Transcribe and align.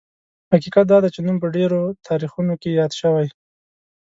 حقیقت 0.51 0.85
دا 0.89 0.97
دی 1.03 1.09
چې 1.15 1.19
نوم 1.25 1.37
په 1.43 1.47
ډېرو 1.55 1.81
تاریخونو 2.07 2.53
کې 2.61 2.69
یاد 2.79 2.91
شوی. 2.99 3.27